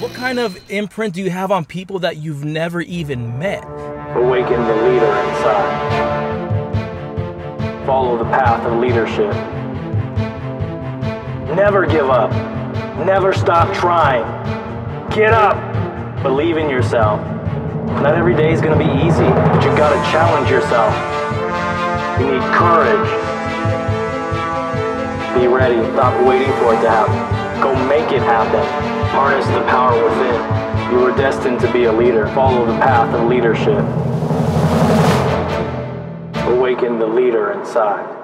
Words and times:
What 0.00 0.12
kind 0.12 0.40
of 0.40 0.58
imprint 0.70 1.14
do 1.14 1.22
you 1.22 1.30
have 1.30 1.52
on 1.52 1.64
people 1.64 2.00
that 2.00 2.16
you've 2.16 2.44
never 2.44 2.80
even 2.80 3.38
met? 3.38 3.62
Awaken 4.16 4.64
the 4.64 4.74
leader 4.74 5.06
inside. 5.06 5.94
Follow 7.86 8.18
the 8.18 8.24
path 8.24 8.66
of 8.66 8.80
leadership. 8.80 9.32
Never 11.56 11.86
give 11.86 12.10
up. 12.10 12.32
Never 13.06 13.32
stop 13.32 13.72
trying. 13.72 14.24
Get 15.10 15.32
up. 15.32 15.56
Believe 16.24 16.56
in 16.56 16.68
yourself. 16.68 17.20
Not 18.02 18.16
every 18.16 18.34
day 18.34 18.52
is 18.52 18.60
going 18.60 18.76
to 18.76 18.84
be 18.84 18.90
easy, 19.06 19.28
but 19.28 19.64
you've 19.64 19.76
got 19.76 19.90
to 19.90 20.10
challenge 20.10 20.50
yourself. 20.50 20.92
You 22.20 22.32
need 22.32 22.42
courage. 22.52 23.10
Be 25.38 25.46
ready. 25.46 25.80
Stop 25.92 26.26
waiting 26.26 26.52
for 26.54 26.74
it 26.74 26.82
to 26.82 26.90
happen. 26.90 27.62
Go 27.62 27.74
make 27.86 28.10
it 28.10 28.22
happen. 28.22 28.93
Harness 29.14 29.46
the 29.46 29.62
power 29.68 29.94
within. 30.02 30.92
You 30.92 30.98
were 30.98 31.16
destined 31.16 31.60
to 31.60 31.72
be 31.72 31.84
a 31.84 31.92
leader. 31.92 32.26
Follow 32.34 32.66
the 32.66 32.76
path 32.78 33.14
of 33.14 33.28
leadership. 33.28 33.78
Awaken 36.48 36.98
the 36.98 37.06
leader 37.06 37.52
inside. 37.52 38.23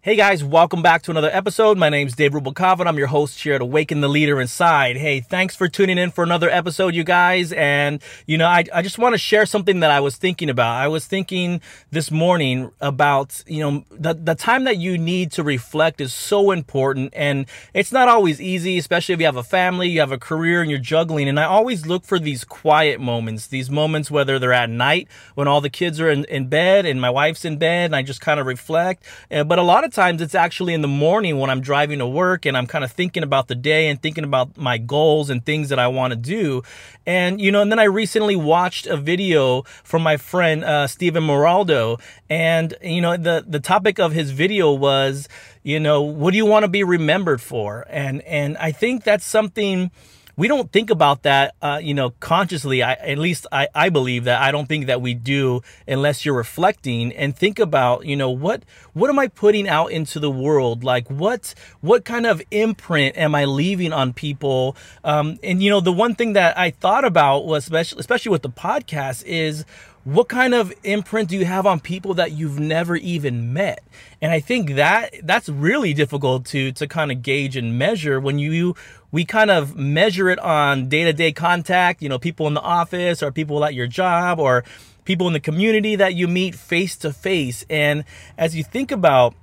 Hey 0.00 0.14
guys, 0.14 0.44
welcome 0.44 0.80
back 0.80 1.02
to 1.02 1.10
another 1.10 1.28
episode. 1.32 1.76
My 1.76 1.88
name's 1.88 2.14
Dave 2.14 2.30
Rubalcava 2.30 2.78
and 2.78 2.88
I'm 2.88 2.98
your 2.98 3.08
host 3.08 3.42
here 3.42 3.54
at 3.54 3.60
Awaken 3.60 4.00
the 4.00 4.06
Leader 4.06 4.40
Inside. 4.40 4.96
Hey, 4.96 5.18
thanks 5.18 5.56
for 5.56 5.66
tuning 5.66 5.98
in 5.98 6.12
for 6.12 6.22
another 6.22 6.48
episode, 6.48 6.94
you 6.94 7.02
guys. 7.02 7.52
And, 7.52 8.00
you 8.24 8.38
know, 8.38 8.46
I, 8.46 8.62
I 8.72 8.82
just 8.82 8.96
want 8.96 9.14
to 9.14 9.18
share 9.18 9.44
something 9.44 9.80
that 9.80 9.90
I 9.90 9.98
was 9.98 10.14
thinking 10.14 10.48
about. 10.50 10.76
I 10.76 10.86
was 10.86 11.04
thinking 11.04 11.60
this 11.90 12.12
morning 12.12 12.70
about, 12.80 13.42
you 13.48 13.58
know, 13.58 13.84
the, 13.90 14.14
the 14.14 14.36
time 14.36 14.62
that 14.64 14.76
you 14.76 14.96
need 14.96 15.32
to 15.32 15.42
reflect 15.42 16.00
is 16.00 16.14
so 16.14 16.52
important. 16.52 17.12
And 17.12 17.46
it's 17.74 17.90
not 17.90 18.06
always 18.06 18.40
easy, 18.40 18.78
especially 18.78 19.14
if 19.14 19.18
you 19.18 19.26
have 19.26 19.34
a 19.34 19.42
family, 19.42 19.88
you 19.88 19.98
have 19.98 20.12
a 20.12 20.18
career, 20.18 20.62
and 20.62 20.70
you're 20.70 20.78
juggling. 20.78 21.28
And 21.28 21.40
I 21.40 21.44
always 21.44 21.86
look 21.86 22.04
for 22.04 22.20
these 22.20 22.44
quiet 22.44 23.00
moments, 23.00 23.48
these 23.48 23.68
moments, 23.68 24.12
whether 24.12 24.38
they're 24.38 24.52
at 24.52 24.70
night 24.70 25.08
when 25.34 25.48
all 25.48 25.60
the 25.60 25.68
kids 25.68 26.00
are 26.00 26.08
in, 26.08 26.24
in 26.26 26.46
bed 26.46 26.86
and 26.86 27.00
my 27.00 27.10
wife's 27.10 27.44
in 27.44 27.58
bed, 27.58 27.86
and 27.86 27.96
I 27.96 28.02
just 28.02 28.20
kind 28.20 28.38
of 28.38 28.46
reflect. 28.46 29.02
Uh, 29.28 29.42
but 29.42 29.58
a 29.58 29.62
lot 29.62 29.82
of 29.82 29.87
times 29.88 30.22
it's 30.22 30.34
actually 30.34 30.74
in 30.74 30.82
the 30.82 30.88
morning 30.88 31.38
when 31.38 31.50
I'm 31.50 31.60
driving 31.60 31.98
to 31.98 32.06
work 32.06 32.46
and 32.46 32.56
I'm 32.56 32.66
kind 32.66 32.84
of 32.84 32.92
thinking 32.92 33.22
about 33.22 33.48
the 33.48 33.54
day 33.54 33.88
and 33.88 34.00
thinking 34.00 34.24
about 34.24 34.56
my 34.56 34.78
goals 34.78 35.30
and 35.30 35.44
things 35.44 35.68
that 35.68 35.78
I 35.78 35.88
want 35.88 36.12
to 36.12 36.16
do. 36.16 36.62
And, 37.06 37.40
you 37.40 37.50
know, 37.50 37.62
and 37.62 37.70
then 37.70 37.78
I 37.78 37.84
recently 37.84 38.36
watched 38.36 38.86
a 38.86 38.96
video 38.96 39.62
from 39.82 40.02
my 40.02 40.16
friend, 40.16 40.64
uh, 40.64 40.86
Steven 40.86 41.22
Moraldo. 41.22 42.00
And, 42.28 42.74
you 42.82 43.00
know, 43.00 43.16
the, 43.16 43.44
the 43.46 43.60
topic 43.60 43.98
of 43.98 44.12
his 44.12 44.30
video 44.30 44.72
was, 44.72 45.28
you 45.62 45.80
know, 45.80 46.02
what 46.02 46.30
do 46.32 46.36
you 46.36 46.46
want 46.46 46.64
to 46.64 46.68
be 46.68 46.84
remembered 46.84 47.40
for? 47.40 47.86
And, 47.88 48.22
and 48.22 48.56
I 48.58 48.72
think 48.72 49.04
that's 49.04 49.24
something, 49.24 49.90
we 50.38 50.46
don't 50.46 50.70
think 50.70 50.88
about 50.88 51.24
that, 51.24 51.56
uh, 51.60 51.80
you 51.82 51.94
know, 51.94 52.10
consciously. 52.20 52.80
I, 52.80 52.92
at 52.92 53.18
least 53.18 53.44
I, 53.50 53.66
I 53.74 53.88
believe 53.88 54.24
that 54.24 54.40
I 54.40 54.52
don't 54.52 54.68
think 54.68 54.86
that 54.86 55.02
we 55.02 55.12
do 55.12 55.62
unless 55.88 56.24
you're 56.24 56.36
reflecting 56.36 57.12
and 57.12 57.36
think 57.36 57.58
about, 57.58 58.06
you 58.06 58.14
know, 58.14 58.30
what, 58.30 58.62
what 58.92 59.10
am 59.10 59.18
I 59.18 59.26
putting 59.26 59.68
out 59.68 59.90
into 59.90 60.20
the 60.20 60.30
world? 60.30 60.84
Like 60.84 61.08
what, 61.08 61.56
what 61.80 62.04
kind 62.04 62.24
of 62.24 62.40
imprint 62.52 63.16
am 63.16 63.34
I 63.34 63.46
leaving 63.46 63.92
on 63.92 64.12
people? 64.12 64.76
Um, 65.02 65.40
and 65.42 65.60
you 65.60 65.70
know, 65.70 65.80
the 65.80 65.92
one 65.92 66.14
thing 66.14 66.34
that 66.34 66.56
I 66.56 66.70
thought 66.70 67.04
about 67.04 67.44
was 67.44 67.64
especially, 67.64 67.98
especially 67.98 68.30
with 68.30 68.42
the 68.42 68.50
podcast 68.50 69.24
is 69.26 69.64
what 70.08 70.28
kind 70.28 70.54
of 70.54 70.72
imprint 70.84 71.28
do 71.28 71.36
you 71.36 71.44
have 71.44 71.66
on 71.66 71.80
people 71.80 72.14
that 72.14 72.32
you've 72.32 72.58
never 72.58 72.96
even 72.96 73.52
met? 73.52 73.82
And 74.22 74.32
i 74.32 74.40
think 74.40 74.74
that 74.76 75.14
that's 75.22 75.48
really 75.48 75.92
difficult 75.92 76.46
to 76.46 76.72
to 76.72 76.86
kind 76.86 77.12
of 77.12 77.22
gauge 77.22 77.56
and 77.56 77.78
measure 77.78 78.18
when 78.18 78.38
you 78.38 78.74
we 79.12 79.24
kind 79.24 79.50
of 79.50 79.76
measure 79.76 80.28
it 80.30 80.38
on 80.38 80.88
day-to-day 80.88 81.32
contact 81.32 82.02
you 82.02 82.08
know 82.08 82.18
people 82.18 82.46
in 82.46 82.54
the 82.54 82.60
office 82.60 83.22
or 83.22 83.30
people 83.30 83.64
at 83.64 83.74
your 83.74 83.86
job 83.86 84.40
or 84.40 84.64
people 85.08 85.26
in 85.26 85.32
the 85.32 85.40
community 85.40 85.96
that 85.96 86.14
you 86.14 86.28
meet 86.28 86.54
face 86.54 86.94
to 86.94 87.10
face. 87.10 87.64
And 87.70 88.04
as 88.36 88.54
you 88.54 88.62
think 88.62 88.90
about 88.92 89.34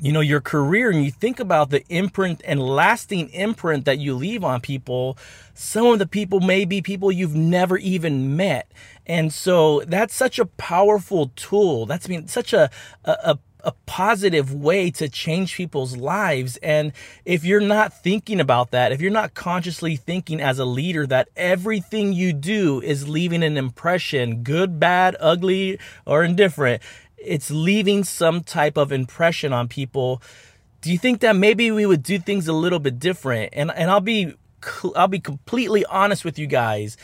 you 0.00 0.12
know 0.12 0.20
your 0.20 0.40
career 0.40 0.90
and 0.90 1.04
you 1.04 1.10
think 1.10 1.40
about 1.40 1.70
the 1.70 1.84
imprint 1.88 2.40
and 2.44 2.60
lasting 2.60 3.28
imprint 3.30 3.84
that 3.84 3.98
you 3.98 4.14
leave 4.14 4.44
on 4.44 4.60
people 4.60 5.18
some 5.54 5.86
of 5.86 5.98
the 5.98 6.06
people 6.06 6.40
may 6.40 6.64
be 6.64 6.80
people 6.80 7.10
you've 7.10 7.34
never 7.34 7.76
even 7.78 8.36
met 8.36 8.70
and 9.06 9.32
so 9.32 9.80
that's 9.86 10.14
such 10.14 10.38
a 10.38 10.46
powerful 10.46 11.30
tool 11.34 11.86
that's 11.86 12.08
mean 12.08 12.28
such 12.28 12.52
a, 12.52 12.70
a, 13.04 13.38
a 13.64 13.72
positive 13.86 14.54
way 14.54 14.90
to 14.90 15.08
change 15.08 15.54
people's 15.54 15.96
lives. 15.96 16.56
And 16.58 16.92
if 17.24 17.44
you're 17.44 17.60
not 17.60 17.92
thinking 17.92 18.40
about 18.40 18.70
that, 18.70 18.92
if 18.92 19.00
you're 19.00 19.10
not 19.10 19.34
consciously 19.34 19.96
thinking 19.96 20.40
as 20.40 20.58
a 20.58 20.64
leader 20.64 21.06
that 21.08 21.28
everything 21.36 22.12
you 22.12 22.32
do 22.32 22.80
is 22.80 23.08
leaving 23.08 23.42
an 23.42 23.56
impression, 23.56 24.42
good, 24.42 24.78
bad, 24.78 25.16
ugly, 25.20 25.78
or 26.06 26.22
indifferent, 26.22 26.82
it's 27.18 27.50
leaving 27.50 28.04
some 28.04 28.42
type 28.42 28.76
of 28.76 28.92
impression 28.92 29.52
on 29.52 29.68
people. 29.68 30.22
Do 30.80 30.92
you 30.92 30.98
think 30.98 31.20
that 31.20 31.36
maybe 31.36 31.70
we 31.70 31.86
would 31.86 32.02
do 32.02 32.18
things 32.18 32.48
a 32.48 32.52
little 32.52 32.78
bit 32.78 32.98
different? 32.98 33.50
And 33.52 33.70
and 33.72 33.90
I'll 33.90 34.00
be 34.00 34.34
I'll 34.96 35.08
be 35.08 35.20
completely 35.20 35.84
honest 35.86 36.24
with 36.24 36.38
you 36.38 36.46
guys 36.46 36.96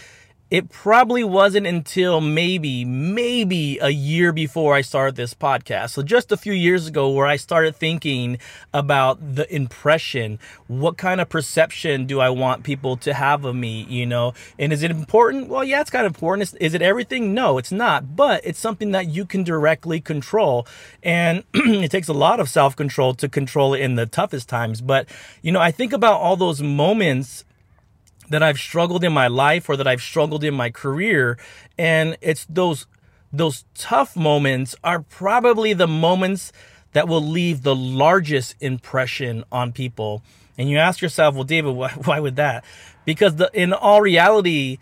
it 0.51 0.69
probably 0.69 1.25
wasn't 1.25 1.67
until 1.67 2.21
maybe, 2.21 2.85
maybe 2.85 3.79
a 3.81 3.89
year 3.89 4.31
before 4.33 4.75
I 4.75 4.83
started 4.83 5.17
this 5.17 5.33
podcast. 5.33 5.91
So 5.91 6.03
just 6.03 6.31
a 6.31 6.37
few 6.37 6.53
years 6.53 6.87
ago 6.87 7.11
where 7.11 7.27
I 7.27 7.37
started 7.37 7.75
thinking 7.75 8.39
about 8.73 9.37
the 9.37 9.53
impression. 9.53 10.39
What 10.67 10.99
kind 10.99 11.21
of 11.21 11.29
perception 11.29 12.07
do 12.07 12.21
I 12.21 12.29
want 12.29 12.63
people 12.63 12.97
to 12.99 13.15
have 13.15 13.45
of 13.45 13.57
me, 13.57 13.85
you 13.89 14.05
know? 14.05 14.35
And 14.59 14.73
is 14.73 14.83
it 14.83 14.91
important? 14.91 15.49
Well, 15.49 15.65
yeah, 15.65 15.81
it's 15.81 15.91
kind 15.91 16.07
of 16.07 16.11
important. 16.11 16.55
Is 16.61 16.75
it 16.75 16.83
everything? 16.83 17.33
No, 17.33 17.57
it's 17.57 17.73
not. 17.73 18.15
But 18.15 18.43
it's 18.45 18.59
something 18.59 18.91
that 18.93 19.09
you 19.09 19.25
can 19.25 19.45
directly 19.45 20.01
control. 20.01 20.67
And 21.03 21.43
it 21.55 21.91
takes 21.91 22.09
a 22.09 22.13
lot 22.13 22.39
of 22.39 22.51
self-control 22.51 23.15
to 23.15 23.29
control 23.29 23.75
it 23.75 23.81
in 23.81 23.95
the 23.95 24.07
toughest 24.07 24.49
times. 24.51 24.83
But, 24.83 25.09
you 25.41 25.53
know, 25.53 25.61
I 25.61 25.71
think 25.71 25.95
about 25.95 26.21
all 26.21 26.37
those 26.37 26.63
moments 26.63 27.45
that 28.29 28.43
I've 28.43 28.59
struggled 28.59 29.05
in 29.05 29.13
my 29.13 29.29
life 29.29 29.69
or 29.69 29.77
that 29.77 29.87
I've 29.87 30.03
struggled 30.03 30.45
in 30.45 30.55
my 30.55 30.71
career. 30.71 31.39
And 31.79 32.17
it's 32.21 32.47
those, 32.47 32.87
those 33.33 33.65
tough 33.75 34.17
moments 34.17 34.75
are 34.83 35.01
probably 35.01 35.73
the 35.73 35.89
moments 35.89 36.53
that 36.93 37.09
will 37.09 37.23
leave 37.23 37.63
the 37.63 37.75
largest 37.75 38.57
impression 38.61 39.45
on 39.53 39.73
people. 39.73 40.23
And 40.57 40.71
you 40.71 40.79
ask 40.79 41.03
yourself, 41.03 41.35
well, 41.35 41.45
David, 41.45 41.75
why, 41.75 41.91
why 42.05 42.21
would 42.21 42.37
that? 42.37 42.65
Because 43.05 43.37
the, 43.37 43.51
in 43.53 43.73
all 43.73 44.01
reality, 44.01 44.79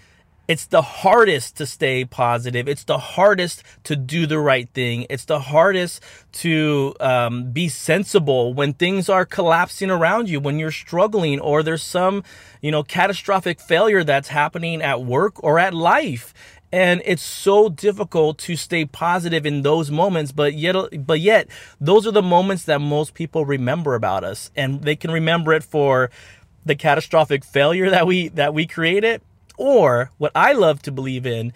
it's 0.53 0.67
the 0.67 0.83
hardest 0.83 1.57
to 1.57 1.65
stay 1.65 2.05
positive. 2.05 2.69
It's 2.69 2.85
the 2.85 2.99
hardest 2.99 3.63
to 3.85 3.97
do 3.97 4.27
the 4.27 4.39
right 4.39 4.69
thing. 4.75 5.07
It's 5.09 5.25
the 5.25 5.39
hardest 5.39 6.03
to 6.45 6.95
um, 7.01 7.53
be 7.53 7.71
sensible 7.71 8.53
when 8.53 8.75
things 8.75 9.09
are 9.09 9.25
collapsing 9.25 9.91
around 9.91 10.29
you, 10.29 10.41
when 10.41 10.59
you're 10.59 10.71
struggling, 10.71 11.41
or 11.41 11.63
there's 11.63 11.83
some, 11.83 12.23
you 12.61 12.71
know, 12.71 12.83
catastrophic 12.83 13.61
failure 13.61 14.05
that's 14.05 14.29
happening 14.29 14.83
at 14.83 15.03
work 15.03 15.43
or 15.43 15.59
at 15.59 15.73
life. 15.73 16.35
And 16.71 17.01
it's 17.07 17.23
so 17.23 17.71
difficult 17.71 18.37
to 18.41 18.55
stay 18.55 18.85
positive 18.85 19.47
in 19.47 19.63
those 19.63 19.91
moments, 19.91 20.33
but 20.33 20.53
yet, 20.53 20.77
but 21.07 21.21
yet, 21.21 21.49
those 21.81 22.07
are 22.07 22.13
the 22.13 22.23
moments 22.23 22.65
that 22.65 22.83
most 22.83 23.15
people 23.15 23.47
remember 23.47 23.95
about 23.95 24.23
us, 24.23 24.51
and 24.55 24.83
they 24.83 24.97
can 24.97 25.11
remember 25.11 25.55
it 25.55 25.65
for 25.65 26.11
the 26.67 26.77
catastrophic 26.77 27.43
failure 27.43 27.89
that 27.89 28.07
we 28.07 28.29
that 28.29 28.53
we 28.53 28.67
created 28.67 29.23
or 29.57 30.11
what 30.19 30.33
I 30.35 30.53
love 30.53 30.83
to 30.83 30.93
believe 30.93 31.27
in 31.27 31.53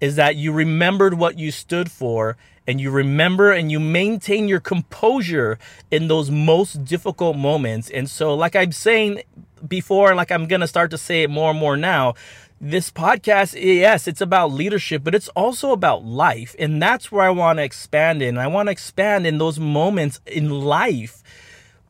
is 0.00 0.16
that 0.16 0.36
you 0.36 0.52
remembered 0.52 1.14
what 1.14 1.38
you 1.38 1.50
stood 1.50 1.90
for 1.90 2.36
and 2.66 2.80
you 2.80 2.90
remember 2.90 3.52
and 3.52 3.70
you 3.70 3.80
maintain 3.80 4.48
your 4.48 4.60
composure 4.60 5.58
in 5.90 6.08
those 6.08 6.30
most 6.30 6.84
difficult 6.84 7.36
moments. 7.36 7.90
And 7.90 8.08
so, 8.08 8.34
like 8.34 8.54
I'm 8.54 8.72
saying 8.72 9.22
before, 9.66 10.08
and 10.08 10.16
like 10.16 10.30
I'm 10.30 10.46
going 10.46 10.60
to 10.60 10.66
start 10.66 10.90
to 10.90 10.98
say 10.98 11.22
it 11.22 11.30
more 11.30 11.50
and 11.50 11.58
more 11.58 11.76
now, 11.76 12.14
this 12.60 12.90
podcast, 12.90 13.60
yes, 13.60 14.06
it's 14.06 14.20
about 14.20 14.52
leadership, 14.52 15.02
but 15.02 15.14
it's 15.14 15.28
also 15.30 15.72
about 15.72 16.04
life. 16.04 16.54
And 16.58 16.80
that's 16.80 17.10
where 17.10 17.24
I 17.24 17.30
want 17.30 17.58
to 17.58 17.64
expand 17.64 18.22
in. 18.22 18.38
I 18.38 18.46
want 18.46 18.68
to 18.68 18.72
expand 18.72 19.26
in 19.26 19.38
those 19.38 19.58
moments 19.58 20.20
in 20.26 20.48
life. 20.48 21.22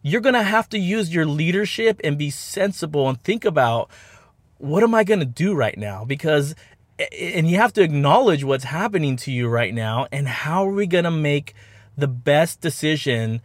You're 0.00 0.22
going 0.22 0.34
to 0.34 0.42
have 0.42 0.68
to 0.70 0.78
use 0.78 1.14
your 1.14 1.26
leadership 1.26 2.00
and 2.02 2.16
be 2.16 2.30
sensible 2.30 3.08
and 3.08 3.22
think 3.22 3.44
about 3.44 3.90
what 4.62 4.84
am 4.84 4.94
I 4.94 5.02
going 5.02 5.18
to 5.18 5.26
do 5.26 5.54
right 5.54 5.76
now? 5.76 6.04
Because, 6.04 6.54
and 7.20 7.50
you 7.50 7.56
have 7.56 7.72
to 7.72 7.82
acknowledge 7.82 8.44
what's 8.44 8.64
happening 8.64 9.16
to 9.16 9.32
you 9.32 9.48
right 9.48 9.74
now 9.74 10.06
and 10.12 10.28
how 10.28 10.66
are 10.66 10.72
we 10.72 10.86
going 10.86 11.04
to 11.04 11.10
make 11.10 11.54
the 11.96 12.06
best 12.06 12.60
decision 12.60 13.42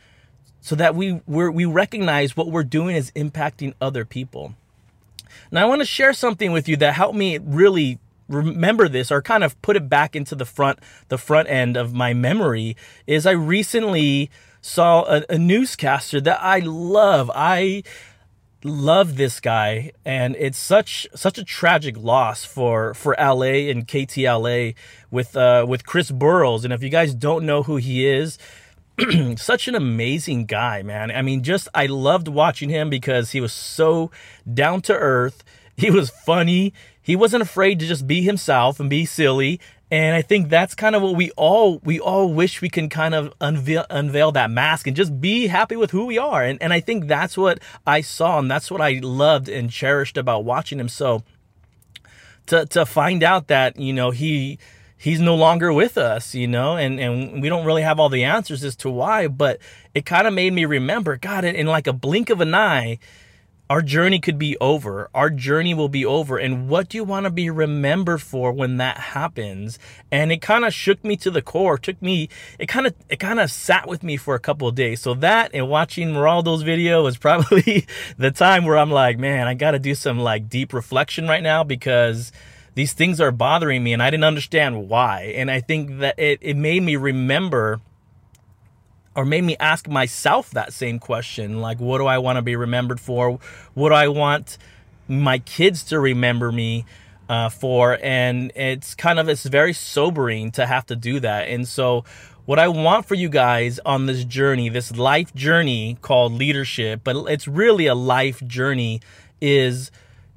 so 0.61 0.75
that 0.75 0.95
we 0.95 1.21
we 1.25 1.65
recognize 1.65 2.37
what 2.37 2.51
we're 2.51 2.63
doing 2.63 2.95
is 2.95 3.11
impacting 3.11 3.73
other 3.81 4.05
people. 4.05 4.53
Now, 5.49 5.63
I 5.63 5.65
want 5.65 5.81
to 5.81 5.85
share 5.85 6.13
something 6.13 6.51
with 6.51 6.67
you 6.67 6.77
that 6.77 6.93
helped 6.93 7.17
me 7.17 7.39
really 7.39 7.99
remember 8.27 8.87
this 8.87 9.11
or 9.11 9.21
kind 9.21 9.43
of 9.43 9.59
put 9.61 9.75
it 9.75 9.89
back 9.89 10.15
into 10.15 10.35
the 10.35 10.45
front 10.45 10.79
the 11.07 11.17
front 11.17 11.49
end 11.49 11.77
of 11.77 11.93
my 11.93 12.13
memory 12.13 12.75
is 13.07 13.25
I 13.25 13.31
recently 13.31 14.29
saw 14.61 15.03
a, 15.03 15.23
a 15.29 15.37
newscaster 15.37 16.19
that 16.21 16.43
I 16.43 16.59
love. 16.59 17.31
I 17.33 17.83
love 18.63 19.17
this 19.17 19.39
guy 19.39 19.91
and 20.03 20.35
it's 20.37 20.57
such 20.57 21.07
such 21.13 21.37
a 21.37 21.43
tragic 21.43 21.95
loss 21.97 22.43
for 22.43 22.93
for 22.93 23.15
LA 23.19 23.69
and 23.69 23.87
KTLA 23.87 24.73
with 25.11 25.37
uh 25.37 25.65
with 25.67 25.85
Chris 25.85 26.11
Burrous. 26.11 26.63
And 26.63 26.73
if 26.73 26.81
you 26.81 26.89
guys 26.89 27.13
don't 27.13 27.45
know 27.45 27.63
who 27.63 27.77
he 27.77 28.07
is 28.07 28.37
such 29.37 29.67
an 29.67 29.75
amazing 29.75 30.45
guy 30.45 30.81
man. 30.81 31.11
I 31.11 31.21
mean 31.21 31.43
just 31.43 31.67
I 31.73 31.85
loved 31.85 32.27
watching 32.27 32.69
him 32.69 32.89
because 32.89 33.31
he 33.31 33.41
was 33.41 33.53
so 33.53 34.11
down 34.51 34.81
to 34.83 34.93
earth. 34.93 35.43
He 35.75 35.91
was 35.91 36.09
funny. 36.09 36.73
He 36.99 37.15
wasn't 37.15 37.43
afraid 37.43 37.79
to 37.79 37.85
just 37.85 38.07
be 38.07 38.23
himself 38.23 38.79
and 38.79 38.89
be 38.89 39.05
silly 39.05 39.61
and 39.89 40.15
I 40.15 40.21
think 40.21 40.49
that's 40.49 40.75
kind 40.75 40.95
of 40.95 41.01
what 41.01 41.15
we 41.15 41.31
all 41.31 41.79
we 41.79 41.99
all 41.99 42.33
wish 42.33 42.61
we 42.61 42.69
can 42.69 42.89
kind 42.89 43.15
of 43.15 43.33
unveil 43.39 43.85
unveil 43.89 44.33
that 44.33 44.51
mask 44.51 44.85
and 44.85 44.95
just 44.95 45.21
be 45.21 45.47
happy 45.47 45.77
with 45.77 45.91
who 45.91 46.05
we 46.05 46.17
are. 46.17 46.43
And 46.43 46.61
and 46.61 46.73
I 46.73 46.81
think 46.81 47.07
that's 47.07 47.37
what 47.37 47.59
I 47.85 48.01
saw 48.01 48.39
and 48.39 48.51
that's 48.51 48.69
what 48.69 48.81
I 48.81 48.99
loved 49.01 49.47
and 49.47 49.71
cherished 49.71 50.17
about 50.17 50.43
watching 50.43 50.79
him. 50.79 50.89
So 50.89 51.23
to 52.47 52.65
to 52.65 52.85
find 52.85 53.23
out 53.23 53.47
that, 53.47 53.79
you 53.79 53.93
know, 53.93 54.11
he 54.11 54.59
he's 54.97 55.21
no 55.21 55.35
longer 55.35 55.71
with 55.71 55.97
us, 55.97 56.35
you 56.35 56.47
know, 56.47 56.75
and, 56.75 56.99
and 56.99 57.41
we 57.41 57.47
don't 57.47 57.65
really 57.65 57.83
have 57.83 57.99
all 57.99 58.09
the 58.09 58.23
answers 58.23 58.63
as 58.63 58.75
to 58.77 58.89
why, 58.89 59.27
but 59.27 59.59
it 59.93 60.05
kind 60.05 60.27
of 60.27 60.33
made 60.33 60.51
me 60.51 60.65
remember, 60.65 61.15
God, 61.17 61.45
in, 61.45 61.55
in 61.55 61.67
like 61.67 61.87
a 61.87 61.93
blink 61.93 62.29
of 62.29 62.41
an 62.41 62.55
eye, 62.55 62.97
our 63.69 63.81
journey 63.81 64.19
could 64.19 64.39
be 64.39 64.57
over. 64.59 65.09
Our 65.13 65.29
journey 65.29 65.73
will 65.73 65.89
be 65.89 66.05
over. 66.05 66.37
And 66.37 66.69
what 66.69 66.89
do 66.89 66.97
you 66.97 67.03
want 67.03 67.25
to 67.25 67.29
be 67.29 67.49
remembered 67.49 68.21
for 68.21 68.51
when 68.51 68.77
that 68.77 68.97
happens? 68.97 69.77
And 70.11 70.31
it 70.31 70.41
kind 70.41 70.63
of 70.63 70.73
shook 70.73 71.03
me 71.03 71.17
to 71.17 71.31
the 71.31 71.41
core. 71.41 71.77
Took 71.77 72.01
me, 72.01 72.29
it 72.59 72.67
kind 72.67 72.87
of, 72.87 72.95
it 73.09 73.19
kind 73.19 73.39
of 73.39 73.51
sat 73.51 73.87
with 73.87 74.03
me 74.03 74.15
for 74.15 74.35
a 74.35 74.39
couple 74.39 74.67
of 74.67 74.75
days. 74.75 75.01
So 75.01 75.13
that 75.15 75.51
and 75.53 75.69
watching 75.69 76.13
Moraldo's 76.13 76.63
video 76.63 77.03
was 77.07 77.17
probably 77.17 77.85
the 78.17 78.31
time 78.31 78.65
where 78.65 78.77
I'm 78.77 78.91
like, 78.91 79.17
man, 79.17 79.47
I 79.47 79.53
got 79.53 79.71
to 79.71 79.79
do 79.79 79.95
some 79.95 80.19
like 80.19 80.49
deep 80.49 80.73
reflection 80.73 81.27
right 81.27 81.43
now 81.43 81.63
because 81.63 82.31
these 82.75 82.93
things 82.93 83.19
are 83.19 83.31
bothering 83.31 83.83
me 83.83 83.91
and 83.91 84.01
I 84.01 84.09
didn't 84.09 84.23
understand 84.23 84.87
why. 84.87 85.33
And 85.35 85.51
I 85.51 85.59
think 85.59 85.99
that 85.99 86.17
it, 86.17 86.39
it 86.41 86.55
made 86.55 86.83
me 86.83 86.95
remember 86.95 87.81
or 89.17 89.25
made 89.25 89.43
me 89.43 89.57
ask 89.59 89.89
myself 89.89 90.51
that 90.51 90.71
same 90.71 90.99
question 90.99 91.59
like 91.59 91.79
what 91.79 91.97
do 91.97 92.05
i 92.05 92.17
want 92.17 92.37
to 92.37 92.41
be 92.41 92.55
remembered 92.55 92.99
for? 92.99 93.39
What 93.73 93.89
do 93.89 93.95
i 93.95 94.07
want 94.07 94.57
my 95.09 95.39
kids 95.39 95.83
to 95.85 95.99
remember 95.99 96.51
me 96.51 96.85
uh, 97.27 97.49
for? 97.49 97.97
And 98.01 98.51
it's 98.55 98.95
kind 98.95 99.19
of 99.19 99.27
it's 99.27 99.43
very 99.43 99.73
sobering 99.73 100.51
to 100.51 100.65
have 100.65 100.85
to 100.85 100.95
do 100.95 101.19
that. 101.19 101.49
And 101.49 101.67
so 101.67 102.05
what 102.45 102.59
i 102.59 102.67
want 102.69 103.05
for 103.05 103.15
you 103.15 103.27
guys 103.27 103.77
on 103.85 104.05
this 104.05 104.23
journey 104.23 104.69
this 104.69 104.95
life 104.95 105.35
journey 105.35 105.97
called 106.01 106.31
leadership 106.31 107.01
but 107.03 107.13
it's 107.25 107.45
really 107.45 107.87
a 107.87 107.93
life 107.93 108.41
journey 108.47 109.01
is 109.41 109.91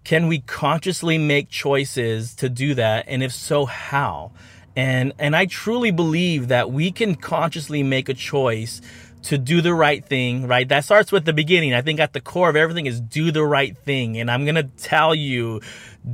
can 0.05 0.27
we 0.27 0.41
consciously 0.41 1.19
make 1.19 1.49
choices 1.49 2.35
to 2.37 2.49
do 2.49 2.75
that? 2.75 3.05
And 3.07 3.23
if 3.23 3.33
so 3.33 3.67
how 3.67 4.33
and 4.77 5.13
and 5.19 5.35
I 5.35 5.47
truly 5.47 5.91
believe 5.91 6.49
that 6.49 6.71
we 6.71 6.91
can 6.91 7.15
consciously 7.15 7.83
make 7.83 8.09
a 8.09 8.15
choice 8.15 8.81
to 9.23 9.37
do 9.37 9.61
the 9.61 9.75
right 9.75 10.05
thing, 10.05 10.47
right? 10.47 10.69
That 10.69 10.85
starts 10.85 11.13
with 11.13 11.25
the 11.25 11.33
beginning. 11.33 11.75
I 11.75 11.83
think 11.83 12.01
at 12.01 12.13
the 12.13 12.21
core 12.21 12.49
of 12.49 12.57
everything 12.57 12.87
is 12.87 13.01
do 13.01 13.31
the 13.31 13.45
right 13.45 13.77
thing. 13.77 14.19
And 14.19 14.31
I'm 14.31 14.45
going 14.45 14.55
to 14.55 14.63
tell 14.63 15.15
you, 15.15 15.61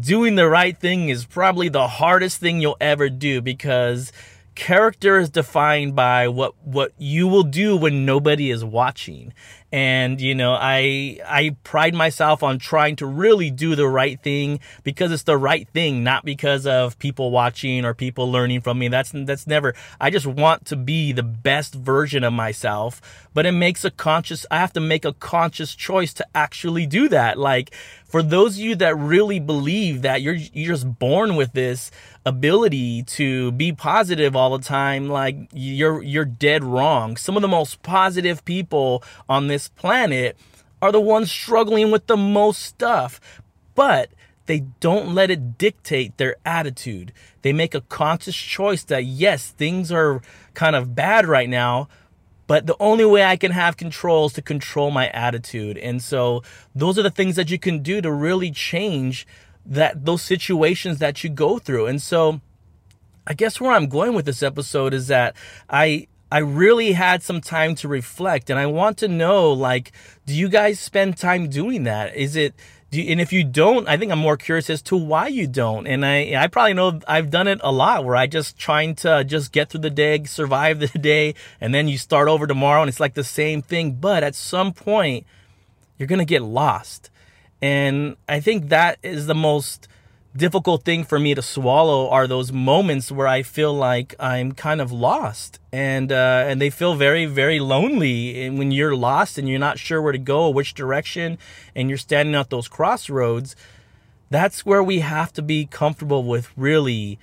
doing 0.01 0.35
the 0.35 0.49
right 0.49 0.77
thing 0.77 1.09
is 1.09 1.25
probably 1.25 1.69
the 1.69 1.87
hardest 1.87 2.41
thing 2.41 2.61
you'll 2.61 2.77
ever 2.81 3.09
do 3.09 3.41
because 3.41 4.13
character 4.57 5.19
is 5.19 5.29
defined 5.29 5.95
by 5.95 6.27
what 6.27 6.55
what 6.65 6.93
you 6.99 7.29
will 7.29 7.43
do 7.43 7.77
when 7.77 8.07
nobody 8.07 8.51
is 8.51 8.65
watching 8.65 9.33
and 9.73 10.21
you 10.21 10.35
know 10.35 10.53
i 10.53 11.19
i 11.27 11.55
pride 11.65 11.95
myself 11.95 12.43
on 12.43 12.59
trying 12.59 12.95
to 12.97 13.07
really 13.07 13.51
do 13.51 13.75
the 13.75 13.89
right 13.89 14.23
thing 14.23 14.61
because 14.85 15.11
it's 15.11 15.25
the 15.25 15.37
right 15.37 15.69
thing 15.71 16.05
not 16.05 16.25
because 16.25 16.67
of 16.67 16.99
people 16.99 17.31
watching 17.31 17.85
or 17.85 17.95
people 17.95 18.31
learning 18.31 18.61
from 18.61 18.79
me. 18.79 18.89
That's 18.89 19.13
that's 19.13 19.47
never 19.47 19.75
i 20.01 20.11
just 20.11 20.27
want 20.27 20.67
to 20.67 20.77
be 20.77 21.13
the 21.13 21.23
best 21.23 21.75
version 21.75 22.25
of 22.25 22.33
myself 22.33 23.29
but 23.35 23.47
it 23.47 23.53
makes 23.53 23.85
a 23.85 23.91
conscious 23.91 24.47
i 24.51 24.59
have 24.59 24.73
to 24.73 24.81
make 24.81 25.05
a 25.05 25.13
conscious 25.15 25.75
choice 25.75 26.13
to 26.15 26.27
actually 26.35 26.87
do 26.87 27.09
that. 27.09 27.39
Like 27.39 27.75
for 28.07 28.23
those 28.23 28.57
of 28.57 28.65
you 28.65 28.77
that 28.77 28.97
really 28.97 29.41
believe 29.41 30.03
that 30.03 30.23
you're 30.23 30.35
you're 30.35 30.75
just 30.75 30.99
born 30.99 31.37
with 31.37 31.53
this 31.53 31.91
ability 32.25 33.03
to 33.05 33.53
be 33.53 33.73
positive 33.73 34.35
all 34.35 34.57
the 34.57 34.65
time 34.65 35.09
like 35.09 35.37
you're 35.53 36.03
you're 36.03 36.25
dead 36.25 36.65
wrong. 36.65 37.17
Some 37.17 37.37
of 37.37 37.43
the 37.43 37.49
most 37.49 37.83
positive 37.83 38.45
people 38.45 39.03
on 39.29 39.49
this 39.49 39.66
planet 39.69 40.37
are 40.81 40.93
the 40.93 41.01
ones 41.01 41.31
struggling 41.31 41.91
with 41.91 42.07
the 42.07 42.17
most 42.17 42.63
stuff 42.63 43.21
but 43.75 44.11
they 44.47 44.61
don't 44.81 45.15
let 45.15 45.31
it 45.31 45.59
dictate 45.59 46.17
their 46.17 46.37
attitude 46.45 47.13
they 47.43 47.53
make 47.53 47.75
a 47.75 47.81
conscious 47.83 48.37
choice 48.37 48.85
that 48.85 49.05
yes 49.05 49.51
things 49.51 49.91
are 49.91 50.23
kind 50.55 50.77
of 50.77 50.95
bad 50.95 51.27
right 51.27 51.49
now 51.49 51.89
but 52.47 52.67
the 52.67 52.77
only 52.79 53.05
way 53.05 53.25
I 53.25 53.37
can 53.37 53.51
have 53.51 53.77
control 53.77 54.27
is 54.27 54.33
to 54.35 54.43
control 54.43 54.91
my 54.91 55.09
attitude. 55.09 55.79
And 55.79 56.01
so 56.01 56.43
those 56.75 56.99
are 56.99 57.03
the 57.03 57.11
things 57.11 57.37
that 57.37 57.51
you 57.51 57.59
can 57.59 57.83
do 57.83 58.01
to 58.01 58.11
really 58.13 58.51
change 58.51 59.27
that 59.65 60.05
those 60.05 60.23
situations 60.23 60.99
that 60.99 61.25
you 61.25 61.31
go 61.31 61.59
through. 61.59 61.87
And 61.87 62.01
so 62.01 62.41
I 63.27 63.35
guess 63.35 63.61
where 63.61 63.73
I'm 63.73 63.89
going 63.89 64.15
with 64.15 64.27
this 64.27 64.43
episode 64.43 64.95
is 64.95 65.09
that 65.09 65.35
I 65.69 66.07
I 66.31 66.39
really 66.39 66.93
had 66.93 67.23
some 67.23 67.41
time 67.41 67.75
to 67.77 67.89
reflect 67.89 68.51
and 68.51 68.59
I 68.59 68.67
want 68.67 68.99
to 68.99 69.09
know 69.09 69.53
like 69.53 69.93
do 70.27 70.35
you 70.35 70.49
guys 70.49 70.81
spend 70.81 71.17
time 71.17 71.49
doing 71.49 71.85
that? 71.85 72.17
Is 72.17 72.37
it 72.37 72.55
you, 72.91 73.05
and 73.11 73.21
if 73.21 73.33
you 73.33 73.45
don't, 73.45 73.89
I 73.89 73.97
think 73.97 74.13
I'm 74.13 74.19
more 74.19 74.37
curious 74.37 74.71
as 74.71 74.83
to 74.83 74.97
why 74.97 75.29
you 75.29 75.47
don't. 75.47 75.87
And 75.87 76.05
I, 76.05 76.35
I 76.37 76.47
probably 76.47 76.75
know 76.75 77.01
I've 77.07 77.31
done 77.31 77.49
it 77.49 77.61
a 77.63 77.73
lot 77.73 78.05
where 78.05 78.17
I 78.17 78.27
just 78.27 78.57
trying 78.59 78.95
to 78.97 79.25
just 79.25 79.53
get 79.53 79.71
through 79.71 79.81
the 79.81 79.91
day, 79.91 80.23
survive 80.25 80.79
the 80.93 80.99
day, 80.99 81.35
and 81.61 81.75
then 81.75 81.89
you 81.89 81.99
start 81.99 82.29
over 82.29 82.47
tomorrow 82.47 82.83
and 82.83 82.89
it's 82.89 83.01
like 83.01 83.15
the 83.15 83.25
same 83.25 83.63
thing. 83.63 83.93
But 83.93 84.23
at 84.23 84.35
some 84.35 84.73
point, 84.73 85.27
you're 85.99 86.09
going 86.09 86.21
to 86.21 86.25
get 86.25 86.43
lost. 86.43 87.11
And 87.63 88.17
I 88.29 88.41
think 88.41 88.69
that 88.69 88.99
is 89.03 89.27
the 89.27 89.35
most 89.35 89.89
difficult 90.37 90.85
thing 90.85 91.05
for 91.05 91.19
me 91.19 91.35
to 91.35 91.43
swallow 91.43 92.09
are 92.11 92.27
those 92.27 92.53
moments 92.53 93.11
where 93.11 93.27
I 93.27 93.43
feel 93.43 93.75
like 93.75 94.15
I'm 94.21 94.53
kind 94.53 94.81
of 94.81 94.93
lost. 94.93 95.59
And 95.73 96.13
uh, 96.13 96.45
and 96.47 96.61
they 96.61 96.71
feel 96.71 96.95
very 96.95 97.27
very 97.27 97.61
lonely 97.61 98.45
and 98.45 98.59
when 98.59 98.71
you're 98.71 98.97
lost 98.97 99.39
and 99.39 99.49
you're 99.49 99.59
not 99.59 99.79
sure 99.79 100.01
where 100.01 100.13
to 100.13 100.19
go 100.19 100.49
which 100.49 100.75
direction 100.75 101.39
and 101.75 101.89
you're 101.89 101.99
standing 101.99 102.35
at 102.35 102.51
those 102.51 102.69
crossroads 102.69 103.55
that's 104.31 104.67
where 104.67 104.83
we 104.83 105.01
have 105.01 105.33
to 105.35 105.43
be 105.43 105.67
comfortable 105.67 106.25
with 106.25 106.51
really 106.57 107.19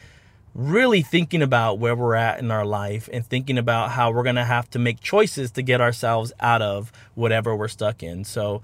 really 0.56 1.02
thinking 1.02 1.42
about 1.42 1.80
where 1.80 1.96
we're 1.96 2.14
at 2.14 2.40
in 2.40 2.52
our 2.52 2.66
life 2.66 3.10
and 3.12 3.26
thinking 3.26 3.58
about 3.58 3.90
how 3.92 4.12
we're 4.12 4.24
going 4.24 4.36
to 4.36 4.44
have 4.44 4.70
to 4.70 4.78
make 4.78 5.00
choices 5.02 5.50
to 5.50 5.64
get 5.64 5.82
ourselves 5.82 6.32
out 6.40 6.62
of 6.62 6.92
whatever 7.16 7.56
we're 7.56 7.68
stuck 7.68 8.04
in. 8.04 8.24
So 8.24 8.62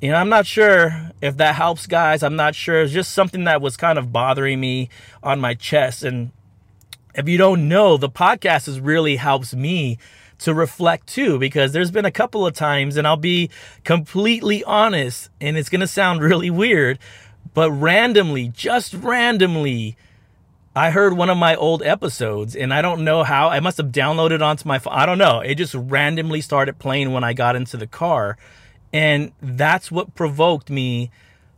you 0.00 0.10
know, 0.10 0.16
I'm 0.16 0.28
not 0.28 0.46
sure 0.46 1.10
if 1.20 1.36
that 1.38 1.56
helps, 1.56 1.86
guys. 1.86 2.22
I'm 2.22 2.36
not 2.36 2.54
sure. 2.54 2.82
It's 2.82 2.92
just 2.92 3.12
something 3.12 3.44
that 3.44 3.60
was 3.60 3.76
kind 3.76 3.98
of 3.98 4.12
bothering 4.12 4.60
me 4.60 4.90
on 5.22 5.40
my 5.40 5.54
chest. 5.54 6.04
And 6.04 6.30
if 7.14 7.28
you 7.28 7.36
don't 7.36 7.68
know, 7.68 7.96
the 7.96 8.08
podcast 8.08 8.66
has 8.66 8.80
really 8.80 9.16
helps 9.16 9.54
me 9.54 9.98
to 10.38 10.54
reflect 10.54 11.08
too, 11.08 11.36
because 11.38 11.72
there's 11.72 11.90
been 11.90 12.04
a 12.04 12.12
couple 12.12 12.46
of 12.46 12.54
times, 12.54 12.96
and 12.96 13.08
I'll 13.08 13.16
be 13.16 13.50
completely 13.82 14.62
honest, 14.62 15.30
and 15.40 15.56
it's 15.56 15.68
going 15.68 15.80
to 15.80 15.88
sound 15.88 16.22
really 16.22 16.48
weird, 16.48 17.00
but 17.54 17.72
randomly, 17.72 18.48
just 18.48 18.94
randomly, 18.94 19.96
I 20.76 20.90
heard 20.90 21.16
one 21.16 21.28
of 21.28 21.36
my 21.36 21.56
old 21.56 21.82
episodes 21.82 22.54
and 22.54 22.72
I 22.72 22.82
don't 22.82 23.02
know 23.02 23.24
how 23.24 23.48
I 23.48 23.58
must 23.58 23.78
have 23.78 23.88
downloaded 23.88 24.42
onto 24.42 24.68
my 24.68 24.78
phone. 24.78 24.92
I 24.92 25.06
don't 25.06 25.18
know. 25.18 25.40
It 25.40 25.56
just 25.56 25.74
randomly 25.74 26.40
started 26.40 26.78
playing 26.78 27.12
when 27.12 27.24
I 27.24 27.32
got 27.32 27.56
into 27.56 27.76
the 27.76 27.88
car. 27.88 28.38
And 28.92 29.32
that's 29.40 29.90
what 29.90 30.14
provoked 30.14 30.70
me 30.70 31.10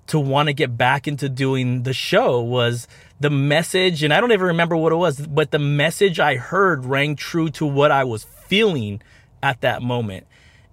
to 0.09 0.19
want 0.19 0.49
to 0.49 0.53
get 0.53 0.77
back 0.77 1.07
into 1.07 1.29
doing 1.29 1.85
the 1.85 1.93
show 1.93 2.41
was 2.41 2.89
the 3.21 3.31
message 3.31 4.03
and 4.03 4.13
I 4.13 4.21
don't 4.21 4.33
even 4.33 4.47
remember 4.47 4.77
what 4.77 4.91
it 4.91 4.97
was, 4.97 5.25
but 5.25 5.53
the 5.53 5.61
message 5.61 6.19
I 6.19 6.35
heard 6.35 6.85
rang 6.85 7.15
true 7.15 7.49
to 7.51 7.65
what 7.67 7.93
I 7.93 8.03
was 8.03 8.25
feeling 8.25 9.01
at 9.41 9.61
that 9.61 9.83
moment. 9.83 10.27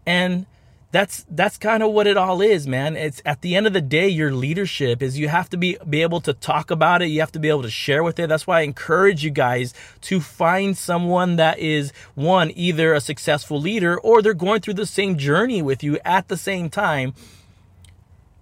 And 0.08 0.48
that's 0.92 1.26
that's 1.30 1.58
kind 1.58 1.84
of 1.84 1.92
what 1.92 2.08
it 2.08 2.16
all 2.16 2.42
is 2.42 2.66
man. 2.66 2.96
It's 2.96 3.22
at 3.26 3.42
the 3.42 3.56
end 3.56 3.68
of 3.68 3.74
the 3.74 3.82
day 3.82 4.08
your 4.08 4.32
leadership 4.32 5.02
is 5.02 5.20
you 5.20 5.28
have 5.28 5.50
to 5.50 5.58
be 5.58 5.78
be 5.88 6.02
able 6.02 6.22
to 6.22 6.34
talk 6.34 6.72
about 6.72 7.02
it. 7.02 7.08
You 7.08 7.20
have 7.20 7.32
to 7.34 7.40
be 7.40 7.50
able 7.50 7.64
to 7.64 7.70
share 7.70 8.04
with 8.04 8.20
it. 8.20 8.30
That's 8.30 8.48
why 8.48 8.60
i 8.60 8.62
encourage 8.62 9.24
you 9.24 9.30
guys 9.30 9.74
to 10.02 10.22
find 10.22 10.78
someone 10.78 11.36
that 11.36 11.60
is 11.60 11.92
one 12.16 12.52
either 12.56 12.94
a 12.94 13.02
successful 13.02 13.60
leader 13.60 14.00
or 14.00 14.22
they're 14.22 14.34
going 14.34 14.62
through 14.62 14.76
the 14.76 14.86
same 14.86 15.18
journey 15.18 15.62
with 15.62 15.84
you 15.84 16.00
at 16.06 16.30
the 16.30 16.38
same 16.38 16.70
time 16.70 17.14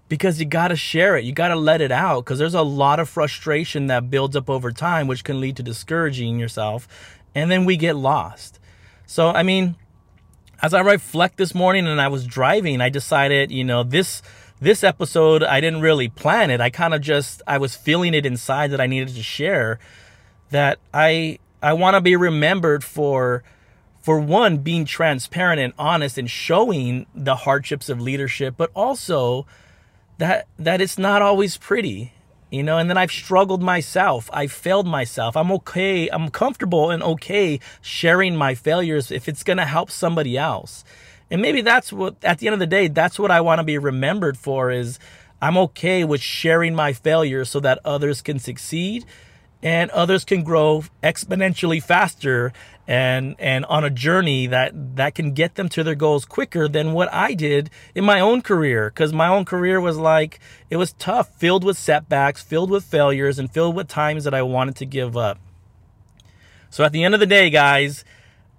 because 0.07 0.39
you 0.39 0.45
got 0.45 0.67
to 0.67 0.75
share 0.75 1.17
it. 1.17 1.25
You 1.25 1.33
got 1.33 1.47
to 1.47 1.55
let 1.55 1.81
it 1.81 1.91
out 1.91 2.25
because 2.25 2.37
there's 2.37 2.53
a 2.53 2.61
lot 2.61 2.99
of 2.99 3.09
frustration 3.09 3.87
that 3.87 4.11
builds 4.11 4.35
up 4.35 4.51
over 4.51 4.71
time 4.71 5.07
which 5.07 5.23
can 5.23 5.39
lead 5.39 5.57
to 5.57 5.63
discouraging 5.63 6.37
yourself 6.37 6.87
and 7.33 7.49
then 7.49 7.65
we 7.65 7.75
get 7.75 7.95
lost. 7.95 8.59
So 9.07 9.29
i 9.29 9.41
mean 9.41 9.75
as 10.61 10.73
I 10.73 10.81
reflect 10.81 11.37
this 11.37 11.53
morning 11.53 11.87
and 11.87 12.01
I 12.01 12.07
was 12.07 12.25
driving, 12.25 12.81
I 12.81 12.89
decided, 12.89 13.51
you 13.51 13.63
know, 13.63 13.83
this 13.83 14.21
this 14.59 14.83
episode, 14.83 15.43
I 15.43 15.59
didn't 15.59 15.81
really 15.81 16.07
plan 16.07 16.49
it. 16.49 16.61
I 16.61 16.69
kind 16.69 16.93
of 16.93 17.01
just, 17.01 17.41
I 17.45 17.57
was 17.57 17.75
feeling 17.75 18.13
it 18.13 18.25
inside 18.25 18.71
that 18.71 18.79
I 18.79 18.87
needed 18.87 19.09
to 19.15 19.21
share 19.21 19.79
that 20.49 20.79
I, 20.93 21.39
I 21.61 21.73
want 21.73 21.95
to 21.95 22.01
be 22.01 22.15
remembered 22.15 22.83
for, 22.83 23.43
for 24.01 24.19
one, 24.19 24.59
being 24.59 24.85
transparent 24.85 25.59
and 25.59 25.73
honest 25.77 26.17
and 26.17 26.29
showing 26.29 27.05
the 27.13 27.35
hardships 27.35 27.89
of 27.89 27.99
leadership, 27.99 28.55
but 28.57 28.71
also 28.73 29.45
that, 30.19 30.47
that 30.57 30.79
it's 30.79 30.97
not 30.97 31.21
always 31.21 31.57
pretty 31.57 32.13
you 32.49 32.63
know 32.63 32.77
and 32.77 32.89
then 32.89 32.97
i've 32.97 33.11
struggled 33.11 33.61
myself. 33.61 34.29
I 34.33 34.47
failed 34.47 34.87
myself. 34.87 35.35
I'm 35.35 35.51
okay. 35.51 36.07
I'm 36.09 36.29
comfortable 36.29 36.91
and 36.91 37.01
okay 37.03 37.59
sharing 37.81 38.35
my 38.35 38.55
failures 38.55 39.11
if 39.11 39.27
it's 39.27 39.43
going 39.43 39.57
to 39.57 39.65
help 39.65 39.89
somebody 39.89 40.37
else. 40.37 40.83
And 41.31 41.41
maybe 41.41 41.61
that's 41.61 41.91
what 41.91 42.15
at 42.23 42.39
the 42.39 42.47
end 42.47 42.53
of 42.53 42.59
the 42.59 42.67
day 42.67 42.87
that's 42.87 43.17
what 43.17 43.31
i 43.31 43.41
want 43.41 43.59
to 43.59 43.63
be 43.63 43.77
remembered 43.77 44.37
for 44.37 44.71
is 44.71 44.99
i'm 45.41 45.57
okay 45.57 46.03
with 46.03 46.21
sharing 46.21 46.75
my 46.75 46.93
failures 46.93 47.49
so 47.49 47.59
that 47.59 47.79
others 47.83 48.21
can 48.21 48.39
succeed 48.39 49.05
and 49.65 49.89
others 49.91 50.23
can 50.23 50.43
grow 50.43 50.83
exponentially 51.01 51.81
faster 51.81 52.53
and 52.87 53.35
and 53.39 53.65
on 53.65 53.83
a 53.83 53.89
journey 53.89 54.45
that 54.45 54.95
that 54.95 55.15
can 55.15 55.31
get 55.31 55.55
them 55.55 55.67
to 55.67 55.83
their 55.83 55.95
goals 55.95 56.23
quicker 56.23 56.67
than 56.67 56.93
what 56.93 57.11
I 57.11 57.33
did 57.33 57.71
in 57.95 58.05
my 58.05 58.19
own 58.19 58.43
career. 58.43 58.91
Cuz 58.91 59.11
my 59.11 59.27
own 59.27 59.43
career 59.43 59.81
was 59.81 59.97
like 59.97 60.39
it 60.69 60.77
was 60.77 60.93
tough 60.93 61.29
filled 61.39 61.63
with 61.63 61.79
setbacks 61.79 62.43
filled 62.43 62.69
with 62.69 62.83
failures 62.83 63.39
and 63.39 63.51
filled 63.51 63.75
with 63.75 63.87
times 63.87 64.23
that 64.23 64.35
I 64.35 64.43
wanted 64.43 64.75
to 64.75 64.85
give 64.85 65.17
up. 65.17 65.39
So 66.69 66.83
at 66.83 66.91
the 66.91 67.03
end 67.03 67.15
of 67.15 67.19
the 67.19 67.25
day 67.25 67.49
guys 67.49 68.05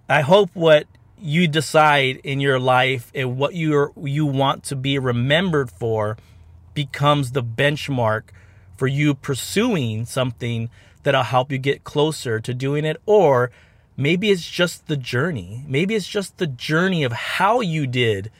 I 0.08 0.22
hope 0.22 0.50
what 0.54 0.88
you 1.16 1.46
decide 1.46 2.16
in 2.25 2.40
your 2.40 2.58
life 2.58 3.12
and 3.14 3.38
what 3.38 3.54
you 3.54 3.92
you 4.02 4.26
want 4.26 4.64
to 4.64 4.75
be 4.75 4.98
remembered 4.98 5.70
for 5.70 6.18
becomes 6.75 7.30
the 7.30 7.44
benchmark 7.44 8.22
for 8.76 8.88
you 8.88 9.14
pursuing 9.14 10.04
something 10.04 10.68
that'll 11.06 11.22
help 11.22 11.52
you 11.52 11.58
get 11.58 11.84
closer 11.84 12.40
to 12.40 12.52
doing 12.52 12.84
it 12.84 13.00
or 13.06 13.52
maybe 13.96 14.28
it's 14.28 14.50
just 14.50 14.88
the 14.88 14.96
journey. 14.96 15.64
Maybe 15.68 15.94
it's 15.94 16.08
just 16.08 16.38
the 16.38 16.48
journey 16.48 17.04
of 17.04 17.12
how 17.12 17.60
you 17.60 17.86
did 17.86 18.32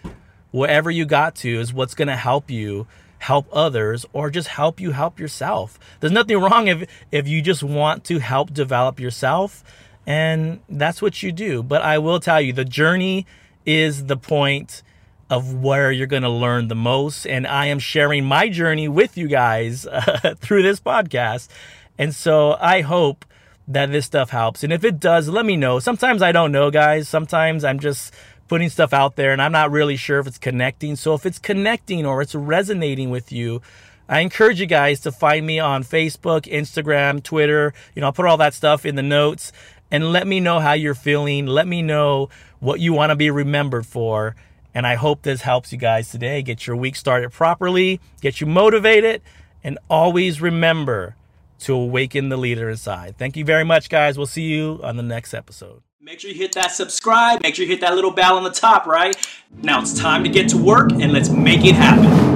whatever 0.51 0.91
you 0.91 1.05
got 1.05 1.37
to 1.37 1.61
is 1.61 1.73
what's 1.73 1.95
going 1.95 2.09
to 2.09 2.17
help 2.17 2.51
you 2.51 2.89
help 3.19 3.47
others 3.53 4.05
or 4.13 4.31
just 4.31 4.49
help 4.49 4.81
you 4.81 4.91
help 4.91 5.21
yourself. 5.21 5.79
There's 6.01 6.13
nothing 6.13 6.39
wrong 6.39 6.67
if 6.67 6.89
if 7.13 7.29
you 7.29 7.41
just 7.41 7.63
want 7.63 8.03
to 8.07 8.19
help 8.19 8.53
develop 8.53 8.99
yourself 8.99 9.63
and 10.05 10.59
that's 10.69 11.01
what 11.01 11.23
you 11.23 11.31
do. 11.31 11.63
But 11.63 11.83
i 11.83 11.99
will 11.99 12.19
tell 12.19 12.41
you 12.41 12.53
the 12.53 12.65
journey 12.65 13.27
is 13.65 14.07
the 14.07 14.17
point 14.17 14.83
of 15.31 15.55
where 15.55 15.93
you're 15.93 16.07
going 16.09 16.23
to 16.23 16.29
learn 16.29 16.69
the 16.69 16.75
most 16.75 17.27
and 17.27 17.47
i 17.47 17.67
am 17.67 17.81
sharing 17.81 18.25
my 18.25 18.49
journey 18.49 18.87
with 18.87 19.17
you 19.19 19.27
guys 19.27 19.85
uh, 19.85 20.35
through 20.41 20.63
this 20.63 20.79
podcast 20.79 21.49
and 21.99 22.15
so 22.15 22.57
I 22.61 22.83
hope 22.83 23.25
that 23.69 23.91
this 23.91 24.07
stuff 24.07 24.31
helps. 24.31 24.63
And 24.63 24.73
if 24.73 24.85
it 24.85 25.01
does, 25.01 25.29
let 25.29 25.45
me 25.45 25.57
know. 25.57 25.79
Sometimes 25.79 26.23
I 26.23 26.33
don't 26.33 26.53
know, 26.53 26.71
guys. 26.71 27.09
Sometimes 27.09 27.65
I'm 27.65 27.81
just 27.81 28.15
putting 28.49 28.69
stuff 28.69 28.93
out 28.93 29.17
there 29.17 29.33
and 29.33 29.43
I'm 29.43 29.53
not 29.53 29.71
really 29.71 29.97
sure 29.97 30.21
if 30.21 30.27
it's 30.27 30.39
connecting. 30.39 30.97
So 30.97 31.15
if 31.15 31.27
it's 31.27 31.39
connecting 31.39 32.07
or 32.07 32.23
it's 32.23 32.35
resonating 32.35 33.11
with 33.11 33.33
you, 33.33 33.61
I 34.09 34.21
encourage 34.21 34.61
you 34.61 34.67
guys 34.67 35.01
to 35.01 35.11
find 35.11 35.45
me 35.45 35.59
on 35.59 35.83
Facebook, 35.83 36.43
Instagram, 36.43 37.23
Twitter. 37.23 37.75
You 37.95 38.01
know, 38.01 38.07
I'll 38.07 38.13
put 38.13 38.27
all 38.27 38.37
that 38.37 38.55
stuff 38.55 38.87
in 38.87 38.95
the 38.95 39.03
notes 39.03 39.51
and 39.91 40.13
let 40.13 40.29
me 40.29 40.39
know 40.39 40.61
how 40.61 40.75
you're 40.75 40.95
feeling. 40.95 41.47
Let 41.47 41.67
me 41.67 41.83
know 41.83 42.29
what 42.61 42.79
you 42.79 42.93
want 42.93 43.11
to 43.11 43.17
be 43.17 43.31
remembered 43.31 43.87
for. 43.87 44.37
And 44.75 44.87
I 44.87 44.95
hope 44.95 45.23
this 45.23 45.41
helps 45.41 45.73
you 45.73 45.79
guys 45.79 46.11
today. 46.11 46.43
Get 46.43 46.67
your 46.67 46.77
week 46.77 46.95
started 46.95 47.33
properly, 47.33 48.01
get 48.21 48.41
you 48.41 48.47
motivated, 48.47 49.23
and 49.65 49.79
always 49.89 50.41
remember 50.41 51.17
to 51.61 51.75
awaken 51.75 52.29
the 52.29 52.37
leader 52.37 52.69
inside. 52.69 53.17
Thank 53.19 53.37
you 53.37 53.45
very 53.45 53.65
much, 53.65 53.89
guys. 53.89 54.17
We'll 54.17 54.27
see 54.27 54.43
you 54.43 54.81
on 54.83 54.97
the 54.97 55.03
next 55.03 55.35
episode. 55.35 55.83
Make 56.01 56.21
sure 56.21 56.31
you 56.31 56.37
hit 56.37 56.53
that 56.53 56.71
subscribe. 56.71 57.43
Make 57.43 57.57
sure 57.57 57.65
you 57.65 57.71
hit 57.71 57.81
that 57.81 57.95
little 57.95 58.13
bell 58.13 58.37
on 58.37 58.45
the 58.45 58.51
top, 58.51 58.87
right? 58.87 59.17
Now 59.63 59.81
it's 59.81 59.99
time 59.99 60.23
to 60.23 60.31
get 60.31 60.49
to 60.51 60.59
work 60.59 60.93
and 60.93 61.13
let's 61.13 61.31
make 61.31 61.65
it 61.65 61.75
happen. 61.75 62.36